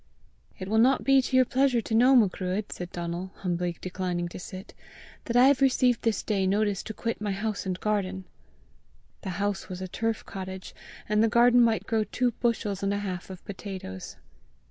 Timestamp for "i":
5.37-5.45